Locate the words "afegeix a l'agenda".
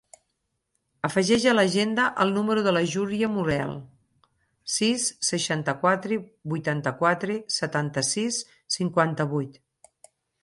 1.07-2.05